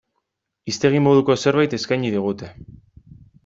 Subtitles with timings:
[0.71, 2.53] Hiztegi moduko zerbait eskaini digute.